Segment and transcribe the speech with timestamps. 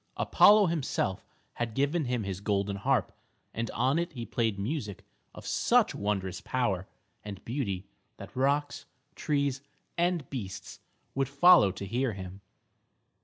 [0.17, 1.23] Apollo himself
[1.53, 3.15] had given him his golden harp,
[3.53, 6.87] and on it he played music of such wondrous power
[7.23, 7.85] and beauty
[8.17, 9.61] that rocks, trees
[9.99, 10.79] and beasts
[11.13, 12.41] would follow to hear him.